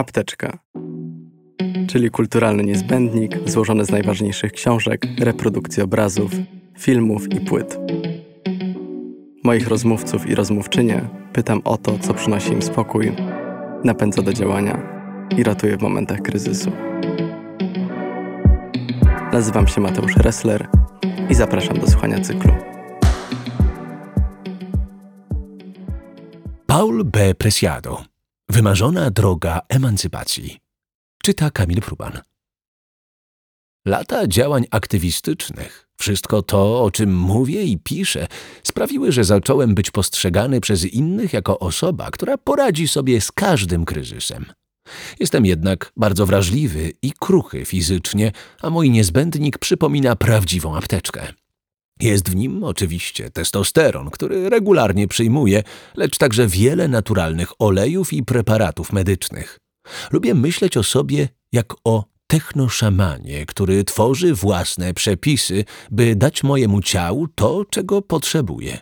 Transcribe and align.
Apteczka, 0.00 0.58
czyli 1.88 2.10
kulturalny 2.10 2.62
niezbędnik 2.62 3.48
złożony 3.48 3.84
z 3.84 3.90
najważniejszych 3.90 4.52
książek, 4.52 5.06
reprodukcji 5.18 5.82
obrazów, 5.82 6.32
filmów 6.78 7.32
i 7.32 7.40
płyt. 7.40 7.78
Moich 9.44 9.68
rozmówców 9.68 10.26
i 10.26 10.34
rozmówczynie 10.34 11.08
pytam 11.32 11.60
o 11.64 11.76
to, 11.76 11.98
co 11.98 12.14
przynosi 12.14 12.52
im 12.52 12.62
spokój, 12.62 13.12
napędza 13.84 14.22
do 14.22 14.32
działania 14.32 14.82
i 15.36 15.42
ratuje 15.42 15.76
w 15.76 15.82
momentach 15.82 16.22
kryzysu. 16.22 16.72
Nazywam 19.32 19.68
się 19.68 19.80
Mateusz 19.80 20.16
Ressler 20.16 20.68
i 21.30 21.34
zapraszam 21.34 21.78
do 21.78 21.86
słuchania 21.86 22.20
cyklu. 22.20 22.52
Paul 26.66 27.04
B. 27.04 27.34
Preciado. 27.34 28.10
Wymarzona 28.50 29.10
droga 29.10 29.60
emancypacji. 29.68 30.58
Czyta 31.22 31.50
Kamil 31.50 31.80
Pruban. 31.80 32.20
Lata 33.86 34.26
działań 34.26 34.64
aktywistycznych, 34.70 35.88
wszystko 36.00 36.42
to, 36.42 36.82
o 36.82 36.90
czym 36.90 37.16
mówię 37.16 37.64
i 37.64 37.78
piszę, 37.78 38.26
sprawiły, 38.62 39.12
że 39.12 39.24
zacząłem 39.24 39.74
być 39.74 39.90
postrzegany 39.90 40.60
przez 40.60 40.84
innych 40.84 41.32
jako 41.32 41.58
osoba, 41.58 42.10
która 42.10 42.38
poradzi 42.38 42.88
sobie 42.88 43.20
z 43.20 43.32
każdym 43.32 43.84
kryzysem. 43.84 44.46
Jestem 45.20 45.46
jednak 45.46 45.92
bardzo 45.96 46.26
wrażliwy 46.26 46.92
i 47.02 47.12
kruchy 47.12 47.64
fizycznie, 47.64 48.32
a 48.62 48.70
mój 48.70 48.90
niezbędnik 48.90 49.58
przypomina 49.58 50.16
prawdziwą 50.16 50.76
apteczkę. 50.76 51.32
Jest 52.00 52.30
w 52.30 52.36
nim 52.36 52.64
oczywiście 52.64 53.30
testosteron, 53.30 54.10
który 54.10 54.50
regularnie 54.50 55.08
przyjmuję, 55.08 55.62
lecz 55.96 56.18
także 56.18 56.46
wiele 56.46 56.88
naturalnych 56.88 57.52
olejów 57.58 58.12
i 58.12 58.22
preparatów 58.22 58.92
medycznych. 58.92 59.58
Lubię 60.12 60.34
myśleć 60.34 60.76
o 60.76 60.82
sobie 60.82 61.28
jak 61.52 61.74
o 61.84 62.04
technoszamanie, 62.26 63.46
który 63.46 63.84
tworzy 63.84 64.34
własne 64.34 64.94
przepisy, 64.94 65.64
by 65.90 66.16
dać 66.16 66.42
mojemu 66.42 66.82
ciału 66.82 67.28
to, 67.28 67.64
czego 67.70 68.02
potrzebuje. 68.02 68.78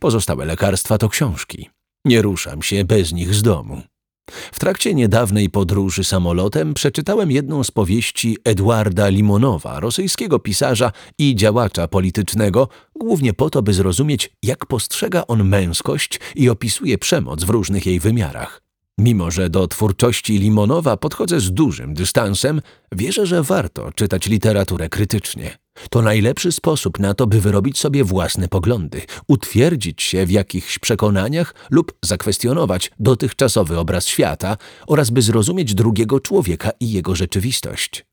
Pozostałe 0.00 0.44
lekarstwa 0.44 0.98
to 0.98 1.08
książki. 1.08 1.70
Nie 2.04 2.22
ruszam 2.22 2.62
się 2.62 2.84
bez 2.84 3.12
nich 3.12 3.34
z 3.34 3.42
domu. 3.42 3.82
W 4.30 4.58
trakcie 4.60 4.94
niedawnej 4.94 5.50
podróży 5.50 6.04
samolotem 6.04 6.74
przeczytałem 6.74 7.30
jedną 7.30 7.64
z 7.64 7.70
powieści 7.70 8.36
Eduarda 8.44 9.08
Limonowa, 9.08 9.80
rosyjskiego 9.80 10.38
pisarza 10.38 10.92
i 11.18 11.36
działacza 11.36 11.88
politycznego, 11.88 12.68
głównie 12.94 13.32
po 13.32 13.50
to, 13.50 13.62
by 13.62 13.72
zrozumieć, 13.74 14.30
jak 14.42 14.66
postrzega 14.66 15.24
on 15.28 15.44
męskość 15.44 16.20
i 16.34 16.48
opisuje 16.48 16.98
przemoc 16.98 17.44
w 17.44 17.50
różnych 17.50 17.86
jej 17.86 18.00
wymiarach. 18.00 18.62
Mimo, 18.98 19.30
że 19.30 19.50
do 19.50 19.68
twórczości 19.68 20.38
Limonowa 20.38 20.96
podchodzę 20.96 21.40
z 21.40 21.52
dużym 21.52 21.94
dystansem, 21.94 22.60
wierzę, 22.92 23.26
że 23.26 23.42
warto 23.42 23.92
czytać 23.92 24.26
literaturę 24.26 24.88
krytycznie. 24.88 25.63
To 25.90 26.02
najlepszy 26.02 26.52
sposób 26.52 26.98
na 26.98 27.14
to, 27.14 27.26
by 27.26 27.40
wyrobić 27.40 27.78
sobie 27.78 28.04
własne 28.04 28.48
poglądy, 28.48 29.02
utwierdzić 29.28 30.02
się 30.02 30.26
w 30.26 30.30
jakichś 30.30 30.78
przekonaniach 30.78 31.54
lub 31.70 31.92
zakwestionować 32.02 32.90
dotychczasowy 32.98 33.78
obraz 33.78 34.06
świata 34.06 34.56
oraz 34.86 35.10
by 35.10 35.22
zrozumieć 35.22 35.74
drugiego 35.74 36.20
człowieka 36.20 36.70
i 36.80 36.92
jego 36.92 37.14
rzeczywistość. 37.14 38.06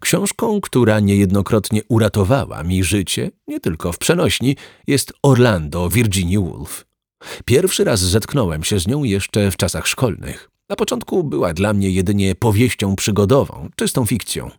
Książką, 0.00 0.60
która 0.60 1.00
niejednokrotnie 1.00 1.82
uratowała 1.88 2.62
mi 2.62 2.84
życie, 2.84 3.30
nie 3.48 3.60
tylko 3.60 3.92
w 3.92 3.98
przenośni, 3.98 4.56
jest 4.86 5.12
Orlando 5.22 5.88
Virginia 5.88 6.40
Woolf. 6.40 6.86
Pierwszy 7.44 7.84
raz 7.84 8.00
zetknąłem 8.00 8.64
się 8.64 8.80
z 8.80 8.86
nią 8.86 9.04
jeszcze 9.04 9.50
w 9.50 9.56
czasach 9.56 9.86
szkolnych. 9.86 10.50
Na 10.68 10.76
początku 10.76 11.24
była 11.24 11.52
dla 11.52 11.72
mnie 11.72 11.90
jedynie 11.90 12.34
powieścią 12.34 12.96
przygodową, 12.96 13.68
czystą 13.76 14.06
fikcją. 14.06 14.50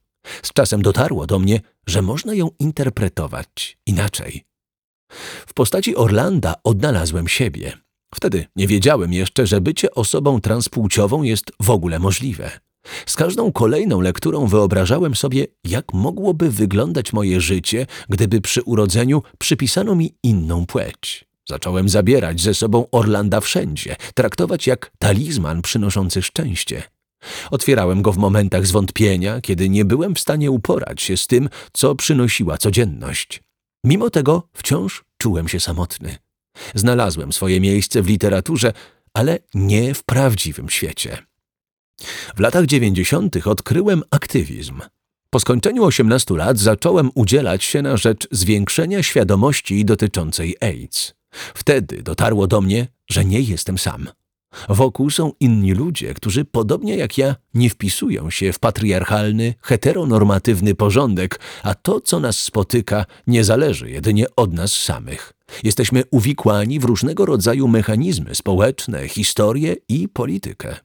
Z 0.44 0.54
czasem 0.54 0.82
dotarło 0.82 1.28
do 1.28 1.40
mnie, 1.40 1.62
że 1.88 2.02
można 2.02 2.34
ją 2.34 2.50
interpretować 2.60 3.78
inaczej. 3.86 4.44
W 5.48 5.54
postaci 5.54 5.96
Orlanda 5.96 6.54
odnalazłem 6.64 7.28
siebie. 7.28 7.74
Wtedy 8.16 8.46
nie 8.56 8.68
wiedziałem 8.68 9.14
jeszcze, 9.14 9.48
że 9.48 9.62
bycie 9.62 9.92
osobą 9.92 10.42
transpłciową 10.42 11.24
jest 11.24 11.52
w 11.62 11.70
ogóle 11.70 12.00
możliwe. 12.00 12.52
Z 13.06 13.16
każdą 13.16 13.52
kolejną 13.52 14.02
lekturą 14.02 14.48
wyobrażałem 14.48 15.16
sobie, 15.16 15.48
jak 15.64 15.94
mogłoby 15.94 16.52
wyglądać 16.52 17.14
moje 17.14 17.42
życie, 17.42 17.86
gdyby 18.10 18.42
przy 18.42 18.62
urodzeniu 18.62 19.24
przypisano 19.40 19.96
mi 19.96 20.16
inną 20.24 20.66
płeć. 20.66 21.26
Zacząłem 21.50 21.90
zabierać 21.90 22.42
ze 22.42 22.54
sobą 22.54 22.86
Orlanda 22.92 23.42
wszędzie, 23.42 23.96
traktować 24.16 24.68
jak 24.68 24.92
talizman 25.00 25.62
przynoszący 25.62 26.22
szczęście. 26.22 26.84
Otwierałem 27.52 28.02
go 28.02 28.12
w 28.12 28.18
momentach 28.18 28.68
zwątpienia, 28.68 29.42
kiedy 29.42 29.70
nie 29.70 29.86
byłem 29.86 30.16
w 30.16 30.20
stanie 30.20 30.52
uporać 30.52 31.02
się 31.02 31.18
z 31.18 31.28
tym, 31.28 31.50
co 31.74 31.96
przynosiła 31.96 32.58
codzienność. 32.58 33.44
Mimo 33.84 34.10
tego 34.10 34.48
wciąż 34.54 35.04
czułem 35.18 35.48
się 35.48 35.60
samotny. 35.60 36.18
Znalazłem 36.76 37.34
swoje 37.34 37.62
miejsce 37.62 38.02
w 38.02 38.08
literaturze, 38.08 38.74
ale 39.14 39.40
nie 39.54 39.94
w 39.94 40.04
prawdziwym 40.04 40.70
świecie. 40.70 41.18
W 42.36 42.40
latach 42.40 42.66
dziewięćdziesiątych 42.66 43.48
odkryłem 43.48 44.04
aktywizm. 44.12 44.82
Po 45.30 45.40
skończeniu 45.40 45.84
18 45.84 46.34
lat 46.34 46.58
zacząłem 46.58 47.12
udzielać 47.16 47.64
się 47.64 47.82
na 47.82 47.98
rzecz 47.98 48.28
zwiększenia 48.32 49.04
świadomości 49.04 49.86
dotyczącej 49.86 50.56
AIDS. 50.62 51.14
Wtedy 51.54 52.04
dotarło 52.04 52.48
do 52.48 52.62
mnie, 52.62 52.88
że 53.10 53.26
nie 53.26 53.42
jestem 53.42 53.78
sam. 53.78 54.10
Wokół 54.70 55.10
są 55.10 55.32
inni 55.40 55.74
ludzie, 55.74 56.14
którzy 56.14 56.46
podobnie 56.46 56.98
jak 56.98 57.18
ja 57.18 57.36
nie 57.54 57.70
wpisują 57.70 58.30
się 58.30 58.54
w 58.54 58.60
patriarchalny, 58.60 59.54
heteronormatywny 59.62 60.76
porządek, 60.76 61.40
a 61.64 61.76
to, 61.76 62.02
co 62.02 62.20
nas 62.20 62.38
spotyka, 62.38 63.06
nie 63.28 63.44
zależy 63.44 63.90
jedynie 63.90 64.26
od 64.36 64.54
nas 64.54 64.72
samych. 64.72 65.34
Jesteśmy 65.64 66.04
uwikłani 66.12 66.80
w 66.80 66.84
różnego 66.84 67.26
rodzaju 67.26 67.68
mechanizmy 67.68 68.36
społeczne, 68.36 69.08
historię 69.08 69.76
i 69.90 70.08
politykę. 70.08 70.76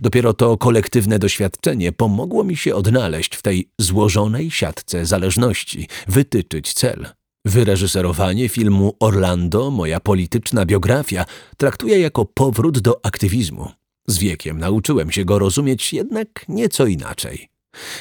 Dopiero 0.00 0.34
to 0.34 0.56
kolektywne 0.56 1.18
doświadczenie 1.18 1.92
pomogło 1.92 2.44
mi 2.44 2.56
się 2.56 2.74
odnaleźć 2.74 3.36
w 3.36 3.42
tej 3.42 3.68
złożonej 3.78 4.50
siatce 4.50 5.06
zależności, 5.06 5.88
wytyczyć 6.08 6.74
cel. 6.74 7.06
Wyreżyserowanie 7.44 8.48
filmu 8.48 8.96
Orlando, 9.00 9.70
moja 9.70 10.00
polityczna 10.00 10.66
biografia, 10.66 11.24
traktuję 11.56 12.00
jako 12.00 12.24
powrót 12.24 12.78
do 12.78 13.06
aktywizmu. 13.06 13.70
Z 14.06 14.18
wiekiem 14.18 14.58
nauczyłem 14.58 15.10
się 15.10 15.24
go 15.24 15.38
rozumieć 15.38 15.92
jednak 15.92 16.28
nieco 16.48 16.86
inaczej. 16.86 17.48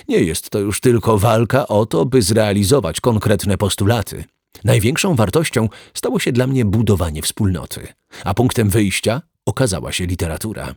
Nie 0.07 0.19
jest 0.19 0.49
to 0.49 0.59
już 0.59 0.79
tylko 0.79 1.17
walka 1.17 1.67
o 1.67 1.85
to, 1.85 2.05
by 2.05 2.21
zrealizować 2.21 3.01
konkretne 3.01 3.57
postulaty. 3.57 4.23
Największą 4.63 5.15
wartością 5.15 5.69
stało 5.93 6.19
się 6.19 6.31
dla 6.31 6.47
mnie 6.47 6.65
budowanie 6.65 7.21
wspólnoty, 7.21 7.87
a 8.23 8.33
punktem 8.33 8.69
wyjścia 8.69 9.21
okazała 9.45 9.91
się 9.91 10.05
literatura. 10.05 10.75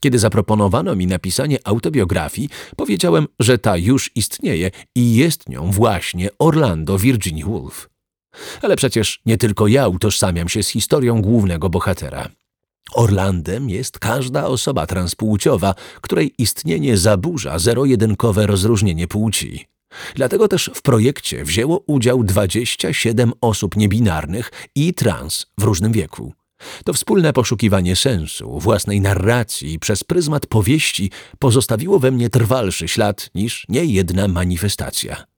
Kiedy 0.00 0.18
zaproponowano 0.18 0.96
mi 0.96 1.06
napisanie 1.06 1.58
autobiografii, 1.64 2.48
powiedziałem, 2.76 3.26
że 3.40 3.58
ta 3.58 3.76
już 3.76 4.10
istnieje 4.14 4.70
i 4.94 5.16
jest 5.16 5.48
nią 5.48 5.70
właśnie 5.70 6.28
Orlando 6.38 6.98
Virginia 6.98 7.46
Woolf. 7.46 7.95
Ale 8.62 8.76
przecież 8.76 9.20
nie 9.26 9.38
tylko 9.38 9.66
ja 9.66 9.88
utożsamiam 9.88 10.48
się 10.48 10.62
z 10.62 10.68
historią 10.68 11.22
głównego 11.22 11.70
bohatera. 11.70 12.28
Orlandem 12.94 13.70
jest 13.70 13.98
każda 13.98 14.46
osoba 14.46 14.86
transpłciowa, 14.86 15.74
której 16.00 16.34
istnienie 16.38 16.96
zaburza 16.96 17.58
zero-jedynkowe 17.58 18.46
rozróżnienie 18.46 19.08
płci. 19.08 19.66
Dlatego 20.14 20.48
też 20.48 20.70
w 20.74 20.82
projekcie 20.82 21.44
wzięło 21.44 21.82
udział 21.86 22.24
27 22.24 23.32
osób 23.40 23.76
niebinarnych 23.76 24.52
i 24.74 24.94
trans 24.94 25.46
w 25.58 25.62
różnym 25.62 25.92
wieku. 25.92 26.32
To 26.84 26.92
wspólne 26.92 27.32
poszukiwanie 27.32 27.96
sensu, 27.96 28.60
własnej 28.60 29.00
narracji 29.00 29.78
przez 29.78 30.04
pryzmat 30.04 30.46
powieści 30.46 31.10
pozostawiło 31.38 31.98
we 31.98 32.10
mnie 32.10 32.30
trwalszy 32.30 32.88
ślad 32.88 33.30
niż 33.34 33.64
niejedna 33.68 34.28
manifestacja. 34.28 35.35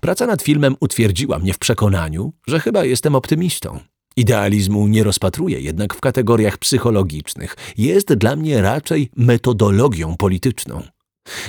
Praca 0.00 0.26
nad 0.26 0.42
filmem 0.42 0.76
utwierdziła 0.80 1.38
mnie 1.38 1.52
w 1.52 1.58
przekonaniu, 1.58 2.32
że 2.46 2.60
chyba 2.60 2.84
jestem 2.84 3.14
optymistą. 3.14 3.80
Idealizmu 4.16 4.88
nie 4.88 5.04
rozpatruję 5.04 5.60
jednak 5.60 5.94
w 5.94 6.00
kategoriach 6.00 6.58
psychologicznych. 6.58 7.56
Jest 7.78 8.14
dla 8.14 8.36
mnie 8.36 8.62
raczej 8.62 9.10
metodologią 9.16 10.16
polityczną. 10.16 10.82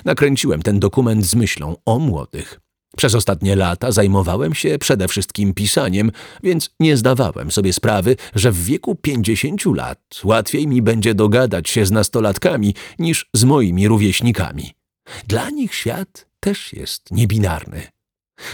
Nakręciłem 0.05 0.61
ten 0.61 0.79
dokument 0.79 1.25
z 1.25 1.35
myślą 1.35 1.75
o 1.85 1.99
młodych. 1.99 2.59
Przez 2.97 3.15
ostatnie 3.15 3.55
lata 3.55 3.91
zajmowałem 3.91 4.53
się 4.53 4.77
przede 4.79 5.07
wszystkim 5.07 5.53
pisaniem, 5.53 6.11
więc 6.43 6.69
nie 6.79 6.97
zdawałem 6.97 7.51
sobie 7.51 7.73
sprawy, 7.73 8.15
że 8.35 8.51
w 8.51 8.65
wieku 8.65 8.95
pięćdziesięciu 8.95 9.73
lat 9.73 10.21
łatwiej 10.23 10.67
mi 10.67 10.81
będzie 10.81 11.15
dogadać 11.15 11.69
się 11.69 11.85
z 11.85 11.91
nastolatkami 11.91 12.75
niż 12.99 13.29
z 13.33 13.43
moimi 13.43 13.87
rówieśnikami. 13.87 14.71
Dla 15.27 15.49
nich 15.49 15.75
świat 15.75 16.27
też 16.39 16.73
jest 16.73 17.11
niebinarny. 17.11 17.92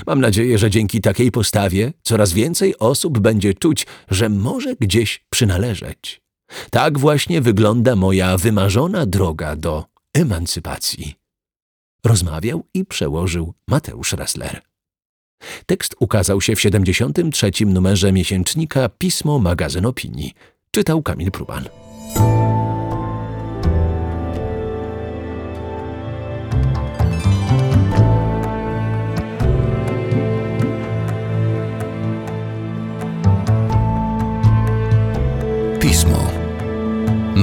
Mam 0.07 0.21
nadzieję, 0.21 0.57
że 0.57 0.69
dzięki 0.69 1.01
takiej 1.01 1.31
postawie 1.31 1.94
coraz 2.03 2.33
więcej 2.33 2.80
osób 2.80 3.19
będzie 3.19 3.53
czuć, 3.53 3.86
że 4.09 4.30
może 4.30 4.75
gdzieś 4.75 5.25
przynależeć. 5.30 6.21
Tak 6.71 7.00
właśnie 7.00 7.41
wygląda 7.41 7.95
moja 7.95 8.38
wymarzona 8.38 9.06
droga 9.06 9.56
do 9.56 9.86
emancypacji. 10.13 11.15
Rozmawiał 12.06 12.63
i 12.74 12.86
przełożył 12.86 13.53
Mateusz 13.68 14.13
Ressler. 14.13 14.62
Tekst 15.65 15.95
ukazał 16.00 16.41
się 16.41 16.56
w 16.56 16.62
73. 16.62 17.51
numerze 17.65 18.12
miesięcznika 18.12 18.89
Pismo 18.89 19.39
Magazyn 19.39 19.86
Opinii. 19.86 20.33
Czytał 20.71 21.01
Kamil 21.01 21.31
Pruban. 21.31 21.69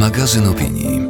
Magazyn 0.06 0.46
opinii. 0.46 1.05